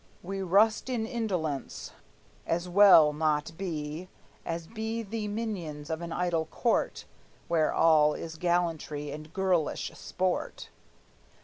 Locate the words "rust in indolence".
0.41-1.91